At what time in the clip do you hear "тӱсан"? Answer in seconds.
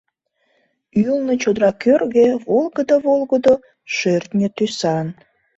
4.57-5.07